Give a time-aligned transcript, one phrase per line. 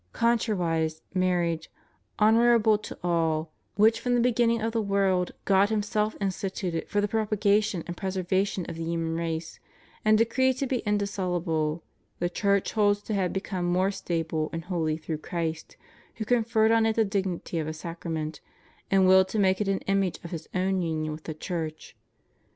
[0.15, 1.67] Contrariwise, mar riage,
[2.17, 7.07] honorable to all,^ which from the beginning of the world God Himself instituted for the
[7.07, 9.59] propagation and preservation of the human race,
[10.03, 11.83] and decreed to be indis soluble,
[12.17, 15.77] the Church holds to have become more stable and holy through Christ,
[16.15, 18.41] who conferred on it the dignity of a sacrament,
[18.89, 21.95] and willed to make it an image of His own union with the Church.